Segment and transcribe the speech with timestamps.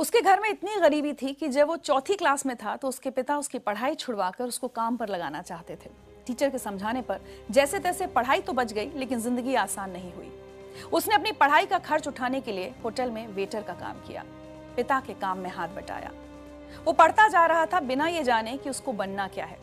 [0.00, 3.10] उसके घर में इतनी गरीबी थी कि जब वो चौथी क्लास में था तो उसके
[3.10, 5.90] पिता उसकी पढ़ाई छुड़वाकर उसको काम पर लगाना चाहते थे।
[6.26, 10.30] टीचर के समझाने पर जैसे तैसे पढ़ाई तो बच गई, लेकिन ज़िंदगी आसान नहीं हुई।
[10.92, 14.24] उसने अपनी पढ़ाई का खर्च उठाने के लिए होटल में वेटर का काम किया।
[14.76, 16.12] पिता के काम में हाथ बटाया।
[16.84, 19.58] वो पढ़ता जा रहा था बिना ये जाने कि उसको बनना क्या है।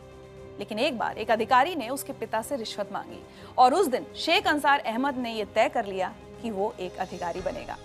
[0.58, 3.22] लेकिन एक बार एक अधिकारी ने उसके पिता से रिश्वत मांगी
[3.58, 7.40] और उस दिन शेख अंसार अहमद ने यह तय कर लिया कि वो एक अधिकारी
[7.40, 7.76] बनेगा।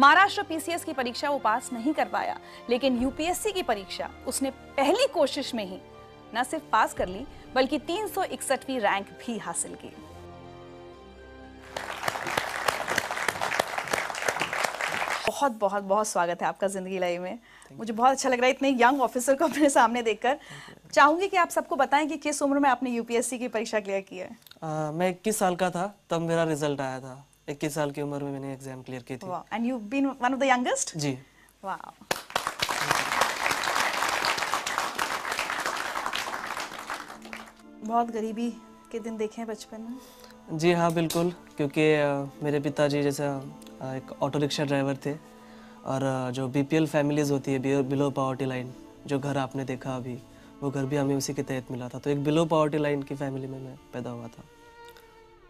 [0.00, 2.38] महाराष्ट्र पीसीएस की परीक्षा वो पास नहीं कर पाया
[2.70, 5.78] लेकिन यूपीएससी की परीक्षा उसने पहली कोशिश में ही
[6.34, 8.08] न सिर्फ़ पास कर ली बल्कि तीन
[8.80, 9.92] रैंक भी हासिल की।
[15.26, 17.38] बहुत बहुत बहुत स्वागत है आपका ज़िंदगी लाइव में।
[17.72, 20.38] मुझे बहुत अच्छा लग रहा है इतने यंग ऑफिसर को अपने सामने देखकर।
[20.92, 24.18] चाहूँगी कि आप सबको बताएँ कि किस उम्र में आपने यूपीएससी की परीक्षा क्लियर की
[24.18, 24.28] है?
[24.62, 28.24] आ, मैं इक्कीस साल का था तब मेरा रिज़ल्ट आया था। इक्कीस साल की उम्र
[28.24, 31.18] में मैंने एग्ज़ाम क्लियर की थी। And you been one of the youngest जी।
[31.64, 31.90] वाह
[37.84, 38.50] बहुत गरीबी
[38.92, 41.82] के दिन देखे हैं बचपन में। जी हाँ बिल्कुल क्योंकि
[42.44, 43.26] मेरे पिताजी जैसा
[43.96, 45.14] एक ऑटो रिक्शा ड्राइवर थे
[45.86, 46.02] और
[46.34, 48.72] जो बीपीएल फैमिलीज़ होती है बिलो पावर्टी लाइन
[49.06, 50.18] जो घर आपने देखा अभी
[50.62, 53.14] वो घर भी हमें उसी के तहत मिला था। तो एक बिलो पावर्टी लाइन की
[53.14, 54.44] फैमिली में मैं पैदा हुआ था।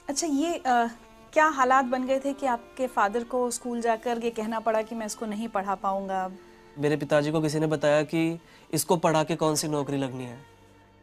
[0.08, 0.88] अच्छा ये आ,
[1.36, 4.94] क्या हालात बन गए थे कि आपके फादर को स्कूल जाकर ये कहना पड़ा कि
[4.94, 6.30] मैं इसको नहीं पढ़ा पाऊँगा?
[6.78, 8.38] मेरे पिताजी को किसी ने बताया कि
[8.74, 10.38] इसको पढ़ा के कौन सी नौकरी लगनी है?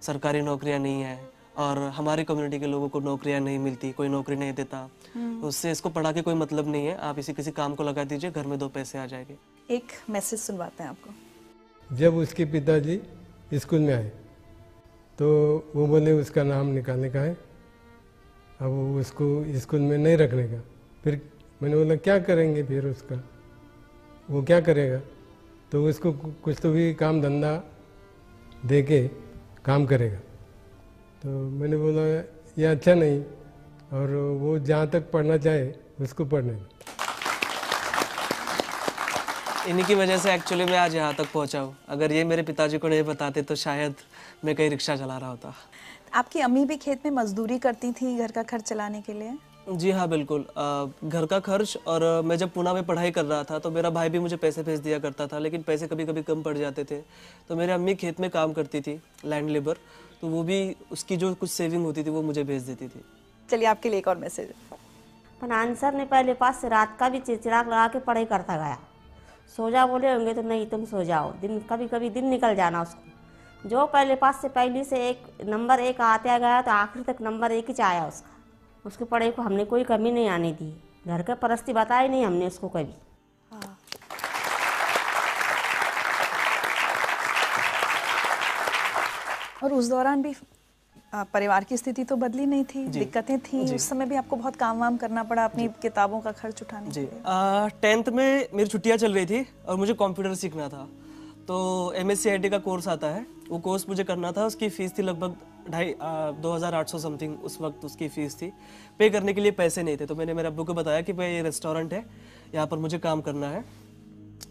[0.02, 4.36] सरकारी नौकरियाँ नहीं है और हमारी कम्युनिटी के लोगों को नौकरियाँ नहीं मिलती कोई नौकरी
[4.36, 4.82] नहीं देता।
[5.14, 8.04] तो उससे इसको पढ़ा के कोई मतलब नहीं है। आप इसी किसी काम को लगा
[8.06, 9.38] दीजिए घर में दो पैसे आ जाएँगे।
[9.70, 13.02] एक मैसेज सुनवाते हैं आपको। जब उसके पिताजी
[13.54, 14.12] स्कूल में आए
[15.20, 15.28] तो
[15.76, 17.38] वो बोले उसका नाम निकालने का है।
[18.62, 19.26] अब उसको
[19.60, 20.62] स्कूल में नहीं रखने का।
[21.04, 21.22] फिर
[21.62, 23.24] मैंने बोला, क्या करेंगे फिर उसका?
[24.30, 25.00] वो क्या करेगा?
[25.72, 26.12] तो उसको
[26.44, 27.54] कुछ तो भी काम धंधा
[28.66, 29.08] दे के
[29.66, 30.18] काम करेगा।
[31.24, 32.02] तो मैंने बोला,
[32.58, 33.24] ये अच्छा नहीं।
[33.94, 34.12] और
[34.42, 36.60] वो जहाँ तक पढ़ना चाहे, उसको पढ़ने
[39.70, 42.78] इन्हीं की वजह से एक्चुअली मैं आज यहाँ तक पहुँचा हूँ। अगर ये मेरे पिताजी
[42.78, 43.96] को नहीं बताते तो शायद
[44.46, 45.54] मैं कहीं रिक्शा चला रहा होता।
[46.14, 49.34] आपकी अम्मी भी खेत में मजदूरी करती थी घर का खर्च चलाने के लिए?
[49.72, 53.26] जी हाँ बिल्कुल। आ, घर का खर्च और आ, मैं जब पूना में पढ़ाई कर
[53.26, 56.06] रहा था तो मेरा भाई भी मुझे पैसे भेज दिया करता था लेकिन पैसे कभी
[56.06, 57.02] कभी कम पड़ जाते थे।
[57.50, 59.78] तो मेरी अम्मी खेत में काम करती थी लैंड लेबर
[60.22, 60.60] तो वो भी
[60.92, 63.04] उसकी जो कुछ सेविंग होती थी वो मुझे भेज देती थी।
[63.50, 64.54] चलिए आपके लिए एक और मैसेज
[65.44, 68.78] आंसर ने पहले पास से रात का भी चिड़चिड़ाक लगा के पढ़ाई करता गया।
[69.56, 72.82] सो जा बोले होंगे तो नहीं तुम सो जाओ। दिन कभी कभी दिन निकल जाना
[72.82, 73.03] उसको।
[73.66, 77.52] जो पहले पास से पहली से एक नंबर एक आते गया तो आखिर तक नंबर
[77.52, 78.30] एक ही आया उसका।
[78.86, 80.74] उसकी पढ़ाई को हमने कोई कमी नहीं आने दी।
[81.08, 82.94] घर का परस्ती बताई नहीं हमने उसको कभी।
[89.64, 90.34] और उस दौरान भी
[91.14, 94.80] परिवार की स्थिति तो बदली नहीं थी दिक्कतें थी। उस समय भी आपको बहुत काम
[94.80, 97.08] वाम करना पड़ा अपनी किताबों का खर्च उठाने जी।
[97.82, 100.88] टेंथ में मेरी छुट्टियाँ चल रही थी और मुझे कंप्यूटर सीखना था।
[101.48, 105.04] तो एम एस का कोर्स आता है। वो कोर्स मुझे करना था उसकी फ़ीस थी
[105.04, 105.36] लगभग
[105.70, 108.52] ढाई दो हज़ार आठ सौ समथिंग उस वक्त उसकी फ़ीस थी।
[109.00, 111.32] पे करने के लिए पैसे नहीं थे तो मैंने मेरे अब्बू को बताया कि भाई
[111.32, 112.04] ये रेस्टोरेंट है
[112.54, 113.64] यहाँ पर मुझे काम करना है।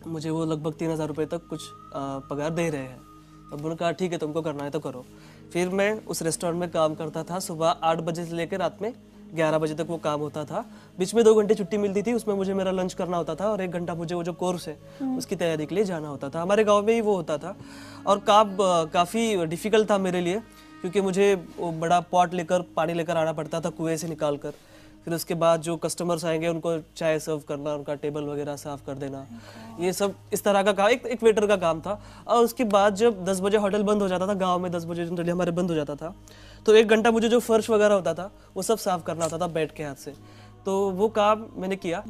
[0.06, 1.60] मुझे वो लगभग तीन हज़ार रुपये तक कुछ
[1.94, 5.04] आ, पगार दे रहे हैं। तो उन्होंने कहा ठीक है तुमको करना है तो करो।
[5.52, 8.92] फिर मैं उस रेस्टोरेंट में काम करता था सुबह आठ बजे से लेकर रात में
[9.34, 10.64] ग्यारह बजे तक वो काम होता था।
[10.98, 13.60] बीच में दो घंटे छुट्टी मिलती थी उसमें मुझे मेरा लंच करना होता था और
[13.62, 14.76] एक घंटा मुझे वो जो कोर्स है
[15.16, 17.56] उसकी तैयारी के लिए जाना होता था। हमारे गाँव में ही वो होता था।
[18.06, 18.56] और काम
[18.92, 20.40] काफ़ी डिफ़िकल्ट था मेरे लिए
[20.80, 24.54] क्योंकि मुझे बड़ा पॉट लेकर पानी लेकर आना पड़ता था कुएँ से निकाल कर
[25.04, 28.94] फिर उसके बाद जो कस्टमर्स आएँगे उनको चाय सर्व करना उनका टेबल वगैरह साफ़ कर
[28.94, 29.26] देना।
[29.80, 32.94] ये सब इस तरह का काम एक, एक वेटर का काम था। और उसके बाद
[32.94, 35.70] जब 10 बजे होटल बंद हो जाता था गाँव में 10 बजे जनरली हमारे बंद
[35.70, 36.14] हो जाता था
[36.66, 39.46] तो एक घंटा मुझे जो फर्श वगैरह होता था वो सब साफ़ करना होता था
[39.48, 40.14] बैठ के हाथ से।
[40.66, 42.00] तो वो काम मैंने किया।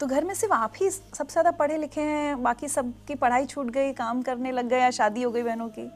[0.00, 3.70] तो घर में सिर्फ़ आप ही सबसे ज़्यादा पढ़े लिखे हैं बाकी सबकी पढ़ाई छूट
[3.70, 5.88] गई काम करने लग गए या शादी हो गई बहनों की?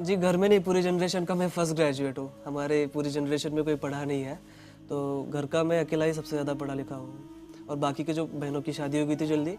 [0.00, 3.62] जी घर में नहीं पूरी जनरेशन का मैं फ़र्स्ट ग्रेजुएट हूँ। हमारे पूरी जनरेशन में
[3.64, 4.38] कोई पढ़ा नहीं है।
[4.88, 8.26] तो घर का मैं अकेला ही सबसे ज़्यादा पढ़ा लिखा हूँ। और बाकी के जो
[8.26, 9.56] बहनों की शादी हो गई थी जल्दी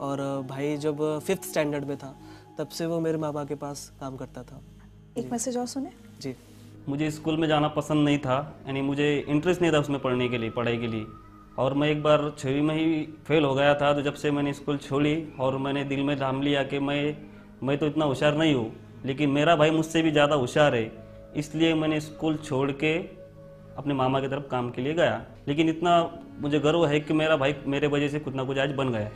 [0.00, 2.14] और भाई जब फिफ्थ स्टैंडर्ड में था
[2.58, 4.60] तब से वो मेरे माँ बाप के पास काम करता था।
[5.18, 5.90] एक मैसेज और सुने?
[6.20, 6.34] जी।
[6.88, 8.36] मुझे स्कूल में जाना पसंद नहीं था
[8.66, 11.06] यानी मुझे इंटरेस्ट नहीं था उसमें पढ़ने के लिए पढ़ाई के लिए।
[11.58, 14.52] और मैं एक बार छवीं में ही फेल हो गया था तो जब से मैंने
[14.52, 17.16] स्कूल छोड़ी और मैंने दिल में ठान लिया कि मैं
[17.62, 18.72] मैं तो इतना होशियार नहीं हूँ,
[19.04, 20.90] लेकिन मेरा भाई मुझसे भी ज़्यादा होशियार है,
[21.36, 22.96] इसलिए मैंने स्कूल छोड़ के
[23.78, 25.98] अपने मामा की तरफ़ काम के लिए गया। लेकिन इतना
[26.40, 29.10] मुझे गर्व है कि मेरा भाई मेरे वजह से कुछ ना कुछ आज बन गया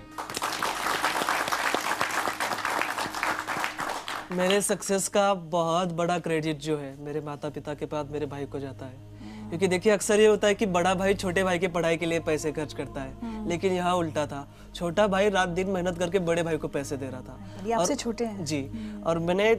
[4.33, 8.47] मेरे सक्सेस का बहुत बड़ा क्रेडिट जो है, मेरे माता पिता के बाद मेरे भाई
[8.47, 9.10] को जाता है।
[9.51, 12.21] क्योंकि देखिए अक्सर ये होता है कि बड़ा भाई छोटे भाई के पढ़ाई के लिए
[12.23, 16.43] पैसे खर्च करता है। लेकिन यहाँ उल्टा था। छोटा भाई रात दिन मेहनत करके बड़े
[16.43, 18.63] भाई को पैसे दे रहा था। आपसे छोटे हैं। जी
[19.07, 19.55] और मैंने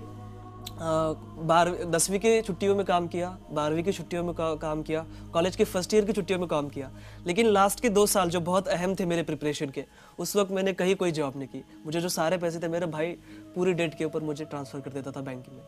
[0.74, 5.56] बारहवीं दसवीं की छुट्टियों में काम किया बारहवीं की छुट्टियों में का, काम किया कॉलेज
[5.56, 6.90] के फ़र्स्ट ईयर की छुट्टियों में काम किया।
[7.28, 9.84] लेकिन लास्ट के दो साल जो बहुत अहम थे मेरे प्रिपरेशन के
[10.20, 13.12] उस वक्त मैंने कहीं कोई जॉब नहीं की। मुझे जो सारे पैसे थे मेरे भाई
[13.56, 15.62] पूरी डेट के ऊपर मुझे ट्रांसफ़र कर देता था बैंक में।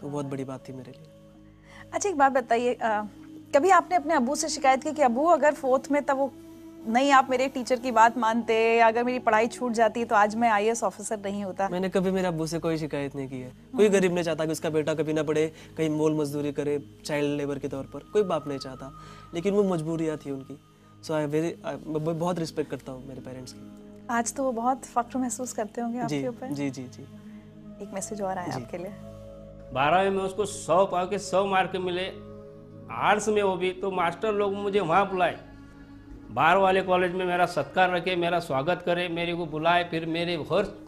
[0.00, 1.10] तो बहुत बड़ी बात थी मेरे लिए।
[1.92, 2.76] अच्छा एक बात बताइए
[3.54, 6.30] कभी आपने अपने अबू से शिकायत की कि अबू अगर फोर्थ में तब वो
[6.88, 10.48] नहीं आप मेरे टीचर की बात मानते अगर मेरी पढ़ाई छूट जाती तो आज मैं
[10.50, 11.68] आईएएस ऑफिसर नहीं होता?
[11.68, 14.52] मैंने कभी मेरे अब्बू से कोई शिकायत नहीं की है। कोई गरीब नहीं चाहता कि
[14.52, 15.46] उसका बेटा कभी ना पढ़े
[15.76, 18.90] कहीं मोल मजदूरी करे चाइल्ड लेबर के तौर पर। कोई बाप नहीं चाहता।
[19.34, 20.58] लेकिन वो मजबूरियाँ थी उनकी।
[21.06, 24.84] सो आई वेरी मैं बहुत रिस्पेक्ट करता हूँ मेरे पेरेंट्स की। आज तो वो बहुत
[24.86, 27.02] फख्र महसूस करते होंगे जी आपके ऊपर। जी जी जी।
[27.82, 28.92] एक मैसेज और आया आपके लिए।
[29.74, 32.10] बारहवीं में उसको सौ पाव के सौ मार्क मिले।
[32.92, 35.38] आर्ट्स में वो भी तो मास्टर लोग मुझे वहाँ बुलाए।
[36.30, 40.36] बाहर वाले कॉलेज में मेरा सत्कार रखे, मेरा स्वागत करे, मेरे को बुलाए, फिर मेरे
[40.36, 40.78] और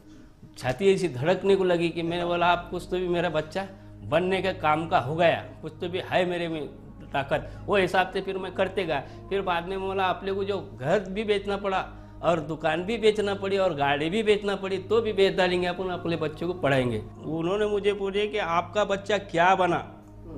[0.58, 3.66] छाती ऐसी धड़कने को लगी कि मैंने बोला, आप कुछ तो भी मेरा बच्चा
[4.04, 6.66] बनने के काम का हो गया, कुछ तो भी है मेरे में
[7.12, 10.60] ताकत। वो हिसाब से फिर मैं करते गया। फिर बाद में बोला अपने को जो
[10.80, 11.86] घर भी बेचना पड़ा
[12.22, 15.88] और दुकान भी बेचना पड़ी और गाड़ी भी बेचना पड़ी तो भी बेच डालेंगे, अपन
[15.88, 19.93] अपने बच्चों को पढ़ाएँगे। उन्होंने मुझे पूछे कि आपका बच्चा क्या बना?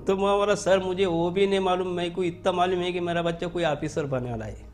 [0.06, 3.00] तो मैं बोला सर मुझे वो भी नहीं मालूम मेरे को इतना मालूम है कि
[3.00, 4.66] मेरा बच्चा कोई ऑफिसर बने वाला है।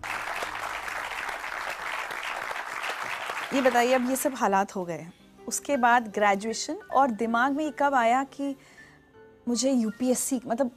[3.55, 5.07] ये बताइए अब ये सब हालात हो गए।
[5.49, 8.55] उसके बाद ग्रेजुएशन और दिमाग में ये कब आया कि
[9.49, 10.71] मुझे यूपीएससी मतलब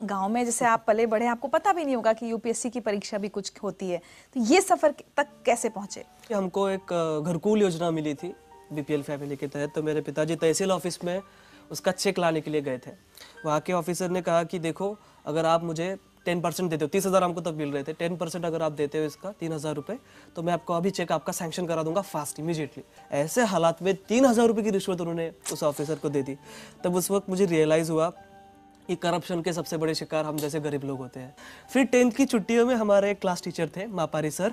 [0.00, 3.18] गाँव में जैसे आप पले बड़े आपको पता भी नहीं होगा कि यूपीएससी की परीक्षा
[3.18, 3.98] भी कुछ होती है।
[4.34, 6.04] तो ये सफ़र तक कैसे पहुँचे?
[6.28, 8.34] कि हमको एक घरकुल योजना मिली थी
[8.72, 11.20] बीपीएल फैमिली के तहत। तो मेरे पिताजी तहसील ऑफ़िस में
[11.70, 12.90] उसका चेक लाने के लिए गए थे।
[13.44, 14.96] वहाँ के ऑफिसर ने कहा कि देखो,
[15.26, 15.96] अगर आप मुझे
[16.26, 18.72] टेन परसेंट देते हो, तीस हज़ार हमको तब मिल रहे थे, टेन परसेंट अगर आप
[18.74, 19.98] देते हो इसका तीन हज़ार रुपये
[20.36, 22.82] तो मैं आपको अभी चेक आपका सैंक्शन करा दूँगा फास्ट इमीजिएटली
[23.14, 26.36] ऐसे हालात में तीन हज़ार रुपये की रिश्वत उन्होंने उस ऑफिसर को दे दी।
[26.84, 28.08] तब उस वक्त मुझे रियलाइज़ हुआ
[28.88, 31.34] कि करप्शन के सबसे बड़े शिकार हम जैसे गरीब लोग होते हैं।
[31.70, 34.52] फिर टेंथ की छुट्टियों में हमारे एक क्लास टीचर थे, मापारी सर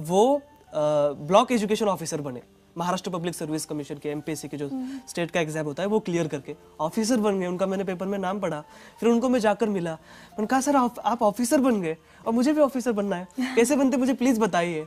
[0.00, 0.40] वो
[0.72, 2.42] ब्लॉक एजुकेशन ऑफिसर बने।
[2.78, 4.68] महाराष्ट्र पब्लिक सर्विस कमीशन के एमपीएससी के जो
[5.08, 8.18] स्टेट का एग्ज़ाम होता है वो क्लियर करके ऑफिसर बन गए। उनका मैंने पेपर में
[8.18, 8.62] नाम पढ़ा।
[9.00, 12.60] फिर उनको मैं जाकर मिला। मैंने कहा सर आप, ऑफिसर बन गए और मुझे भी
[12.60, 14.86] ऑफिसर बनना है। कैसे बनते मुझे प्लीज़ बताइए।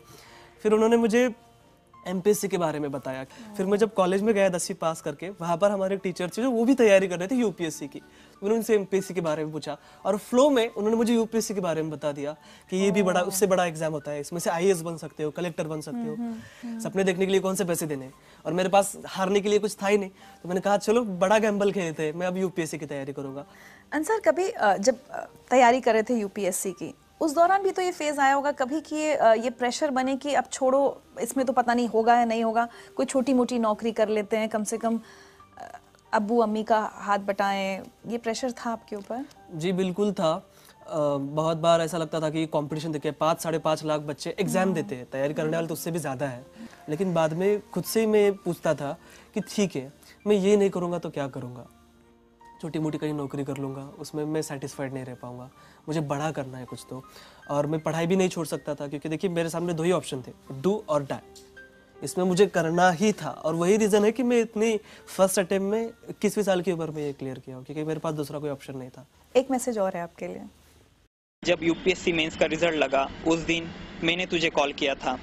[0.64, 1.30] फिर उन्होंने मुझे
[2.08, 3.24] एमपीएससी के बारे में बताया।
[3.58, 6.52] फिर मैं जब कॉलेज में गया दसवीं पास करके वहाँ पर हमारे टीचर थे जो
[6.52, 8.02] वो भी तैयारी कर रहे थे यूपीएससी की।
[8.44, 11.82] मैंने उनसे एमपीएससी के बारे में पूछा और फ्लो में उन्होंने मुझे यूपीएससी के बारे
[11.82, 12.36] में बता दिया
[12.72, 15.32] कि ये भी बड़ा उससे बड़ा एग्ज़ाम होता है इसमें से आईएएस बन सकते हो
[15.32, 18.10] कलेक्टर बन सकते हो सपने देखने के लिए कौन से पैसे देने?
[18.46, 20.10] और मेरे पास हारने के लिए कुछ था ही नहीं।
[20.44, 23.46] तो मैंने कहा चलो बड़ा गैम्बल खेलते हैं मैं अब यूपीएससी की तैयारी करूँगा।
[23.92, 24.48] अंसर कभी
[24.80, 24.96] जब
[25.50, 28.80] तैयारी कर रहे थे यूपीएससी की उस दौरान भी तो ये फ़ेज़ आया होगा कभी
[28.82, 29.14] कि ये
[29.44, 30.82] ये प्रेशर बने कि अब छोड़ो
[31.22, 34.50] इसमें तो पता नहीं होगा या नहीं होगा कोई छोटी मोटी नौकरी कर लेते हैं
[34.50, 35.00] कम से कम
[36.08, 39.26] अ, अब्बू अम्मी का हाथ बटाएँ ये प्रेशर था आपके ऊपर?
[39.54, 40.50] जी बिल्कुल था।
[40.90, 44.96] बहुत बार ऐसा लगता था कि कंपटीशन देखिए पाँच साढ़े पाँच लाख बच्चे एग्ज़ाम देते
[44.96, 46.46] हैं तैयारी करने वाले तो उससे भी ज़्यादा है।
[46.90, 48.96] लेकिन बाद में खुद से ही मैं पूछता था
[49.34, 49.92] कि ठीक है
[50.28, 51.66] मैं ये नहीं करूँगा तो क्या करूँगा?
[52.62, 55.50] छोटी मोटी कहीं नौकरी कर लूँगा उसमें मैं सेटिस्फाइड नहीं रह पाऊँगा।
[55.88, 57.04] मुझे बड़ा करना है कुछ तो।
[57.50, 60.24] और मैं पढ़ाई भी नहीं छोड़ सकता था क्योंकि देखिए मेरे सामने दो ही ऑप्शन
[60.28, 61.44] थे डू और डाई
[62.04, 64.76] इसमें मुझे करना ही था। और वही रीज़न है कि मैं इतनी
[65.08, 68.14] फ़र्स्ट अटेम्प्ट में इक्कीसवीं साल की उम्र में ये क्लियर किया हूँ, क्योंकि मेरे पास
[68.16, 70.42] दूसरा कोई ऑप्शन नहीं था। एक मैसेज और है आपके लिए।
[71.44, 73.70] जब यूपीएससी मेंस का रिज़ल्ट लगा उस दिन
[74.04, 75.18] मैंने तुझे कॉल किया था।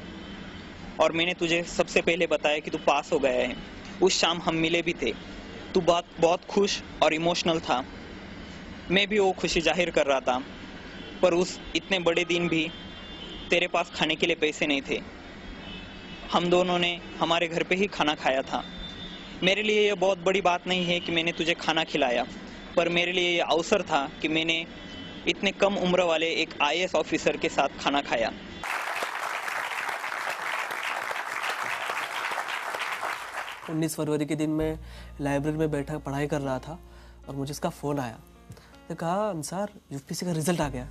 [1.00, 3.56] और मैंने तुझे सबसे पहले बताया कि तू पास हो गया है।
[4.02, 5.12] उस शाम हम मिले भी थे।
[5.74, 7.84] तू बहुत बहुत खुश और इमोशनल था।
[8.90, 10.38] मैं भी वो खुशी ज़ाहिर कर रहा था।
[11.22, 12.68] पर उस इतने बड़े दिन भी
[13.50, 15.00] तेरे पास खाने के लिए पैसे नहीं थे।
[16.34, 16.88] हम दोनों ने
[17.18, 18.62] हमारे घर पे ही खाना खाया था।
[19.42, 22.24] मेरे लिए ये बहुत बड़ी बात नहीं है कि मैंने तुझे खाना खिलाया,
[22.76, 24.56] पर मेरे लिए ये अवसर था कि मैंने
[25.28, 28.32] इतने कम उम्र वाले एक आईएएस ऑफिसर के साथ खाना खाया।
[33.70, 34.78] उन्नीस फरवरी के दिन मैं
[35.20, 36.78] लाइब्रेरी में बैठा पढ़ाई कर रहा था
[37.28, 38.18] और मुझे इसका फ़ोन आया।
[38.88, 40.88] तो कहा, अंसार, यूपीसी का रिज़ल्ट आ गया।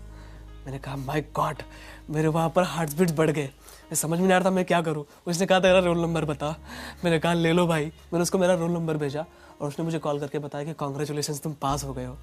[0.65, 1.62] मैंने कहा माय गॉड
[2.10, 3.46] मेरे वहाँ पर हार्ट बीट बढ़ गए।
[3.84, 6.25] मैं समझ में नहीं आ रहा था मैं क्या करूँ। उसने कहा, तेरा रोल नंबर
[6.25, 6.55] बता।
[7.03, 9.25] मैंने कहा, ले लो भाई। मैंने उसको मेरा रोल नंबर भेजा
[9.62, 12.13] और उसने मुझे कॉल करके बताया कि कॉन्ग्रेचुलेशन तुम पास हो गए हो।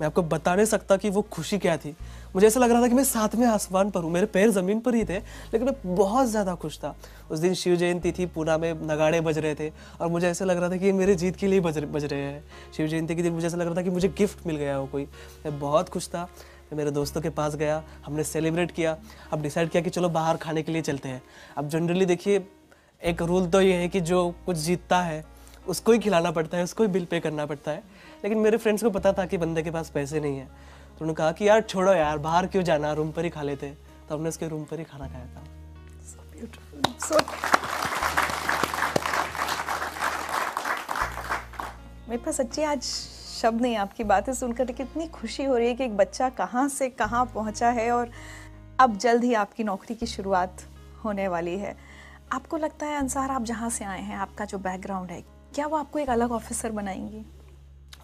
[0.00, 1.94] मैं आपको बता नहीं सकता कि वो खुशी क्या थी।
[2.34, 4.94] मुझे ऐसा लग रहा था कि मैं सातवें आसमान पर हूँ। मेरे पैर ज़मीन पर
[4.94, 6.94] ही थे, लेकिन मैं बहुत ज़्यादा खुश था।
[7.30, 9.70] उस दिन शिव जयंती थी, पूना में नगाड़े बज रहे थे
[10.00, 12.20] और मुझे ऐसा लग रहा था कि ये मेरे जीत के लिए बज बज रहे
[12.20, 12.44] हैं।
[12.76, 14.86] शिव जयंती के दिन मुझे ऐसा लग रहा था कि मुझे गिफ्ट मिल गया हो
[14.86, 15.04] कोई।
[15.44, 16.28] मैं बहुत खुश था।
[16.64, 18.96] मैं मेरे दोस्तों के पास गया हमने सेलिब्रेट किया।
[19.32, 21.22] अब डिसाइड किया कि चलो बाहर खाने के लिए चलते हैं।
[21.58, 22.46] अब जनरली देखिए
[23.02, 25.24] एक रूल तो ये है कि जो कुछ जीतता है
[25.68, 27.82] उसको ही खिलाना पड़ता है उसको ही बिल पे करना पड़ता है।
[28.24, 31.14] लेकिन मेरे फ्रेंड्स को पता था कि बंदे के पास पैसे नहीं है। तो उन्होंने
[31.14, 33.74] कहा कि यार छोड़ो यार बाहर क्यों जाना रूम पर ही खा लेते
[34.08, 35.42] तो हमने उसके रूम पर ही खाना खाया था।
[37.00, 37.14] So,
[42.08, 42.86] मेरे पास सच्ची आज
[43.44, 46.68] शब्द नहीं, आपकी बातें सुनकर कि इतनी खुशी हो रही है कि एक बच्चा कहाँ
[46.68, 48.10] से कहाँ पहुँचा है और
[48.80, 50.62] अब जल्द ही आपकी नौकरी की शुरुआत
[51.04, 51.76] होने वाली है।
[52.32, 55.24] आपको लगता है, अंसार, आप जहाँ से आए हैं, आपका जो बैकग्राउंड है,
[55.54, 57.26] क्या वो आपको एक अलग ऑफिसर बनाएँगी?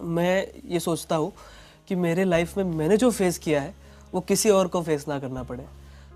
[0.00, 1.32] मैं ये सोचता हूँ
[1.88, 3.74] कि मेरे लाइफ में मैंने जो फेस किया है,
[4.14, 5.66] वो किसी और को फेस ना करना पड़े।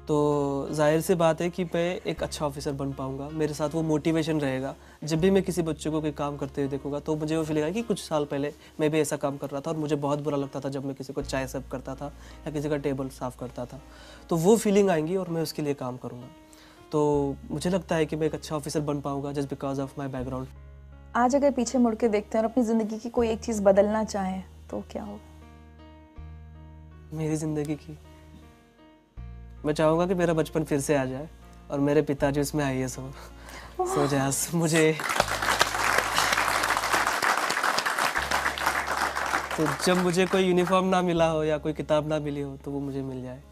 [0.08, 3.82] तो ज़ाहिर सी बात है कि मैं एक अच्छा ऑफिसर बन पाऊँगा। मेरे साथ वो
[3.82, 7.36] मोटिवेशन रहेगा। जब भी मैं किसी बच्चे को कोई काम करते हुए देखूँगा तो मुझे
[7.36, 9.76] वो फील आएगा कि कुछ साल पहले मैं भी ऐसा काम कर रहा था और
[9.76, 12.12] मुझे बहुत बुरा लगता था जब मैं किसी को चाय सर्व करता था
[12.46, 13.80] या किसी का टेबल साफ़ करता था।
[14.30, 16.28] तो वो फीलिंग आएँगी और मैं उसके लिए काम करूँगा।
[16.92, 20.08] तो मुझे लगता है कि मैं एक अच्छा ऑफिसर बन पाऊँगा just because of my
[20.08, 20.48] background
[21.16, 24.04] आज अगर पीछे मुड़ के देखते हैं और अपनी ज़िंदगी की कोई एक चीज़ बदलना
[24.06, 25.20] चाहें तो क्या होगा?
[27.12, 27.98] मेरी ज़िंदगी की
[29.66, 31.28] मैं चाहूँगा कि मेरा बचपन फिर से आ जाए
[31.70, 33.12] और मेरे पिताजी उसमें आई एस हो
[33.86, 34.98] सो जैस मुझे
[39.56, 42.70] तो जब मुझे कोई यूनिफॉर्म ना मिला हो या कोई किताब ना मिली हो तो
[42.70, 43.42] वो मुझे मिल जाए।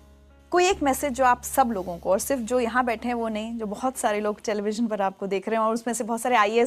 [0.51, 3.29] कोई एक मैसेज जो आप सब लोगों को और सिर्फ़ जो यहाँ बैठे हैं वो
[3.29, 6.21] नहीं जो बहुत सारे लोग टेलीविज़न पर आपको देख रहे हैं और उसमें से बहुत
[6.21, 6.65] सारे आई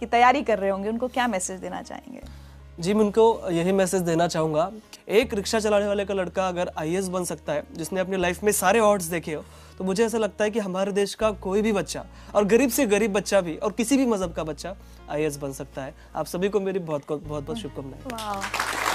[0.00, 2.45] की तैयारी कर रहे होंगे उनको क्या मैसेज देना चाहेंगे?
[2.80, 4.70] जी मैं उनको यही मैसेज देना चाहूँगा।
[5.08, 8.52] एक रिक्शा चलाने वाले का लड़का अगर आई बन सकता है जिसने अपनी लाइफ में
[8.52, 9.44] सारे ऑर्ड्स देखे हो
[9.78, 12.04] तो मुझे ऐसा लगता है कि हमारे देश का कोई भी बच्चा
[12.34, 14.74] और गरीब से गरीब बच्चा भी और किसी भी मज़हब का बच्चा
[15.10, 18.85] आई बन सकता है। आप सभी को मेरी बहुत बहुत बहुत शुभकामनाएँ।